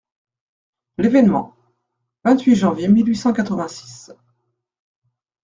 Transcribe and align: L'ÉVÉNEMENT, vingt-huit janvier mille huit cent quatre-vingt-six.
L'ÉVÉNEMENT, 0.97 1.55
vingt-huit 2.25 2.55
janvier 2.55 2.87
mille 2.87 3.05
huit 3.09 3.15
cent 3.15 3.33
quatre-vingt-six. 3.33 4.11